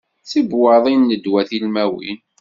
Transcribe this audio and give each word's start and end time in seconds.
Tibuwaḍin 0.29 1.01
n 1.05 1.13
ddwa 1.17 1.41
tilmawin. 1.49 2.19